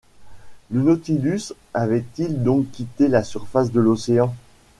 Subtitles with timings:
[0.71, 4.33] Le Nautilus avait-il donc quitté la surface de l’Océan?